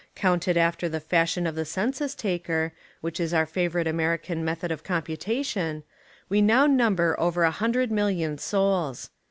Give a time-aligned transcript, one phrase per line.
[0.15, 4.83] Counted after the fashion of the census taker, which is our favourite American method of
[4.83, 5.83] computation,
[6.27, 9.11] we now number over a hundred million souls.